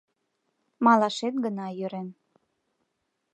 Малашет 0.85 1.35
гына 1.45 1.67
йӧрен. 1.77 2.09